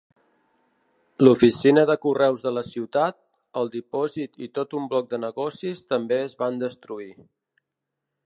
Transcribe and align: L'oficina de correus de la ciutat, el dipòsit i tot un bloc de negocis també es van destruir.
L'oficina 1.25 1.83
de 1.89 1.95
correus 2.05 2.45
de 2.45 2.53
la 2.59 2.63
ciutat, 2.69 3.19
el 3.61 3.69
dipòsit 3.75 4.41
i 4.47 4.49
tot 4.59 4.75
un 4.81 4.89
bloc 4.95 5.13
de 5.13 5.19
negocis 5.27 5.87
també 5.93 6.17
es 6.23 6.37
van 6.43 6.57
destruir. 6.65 7.13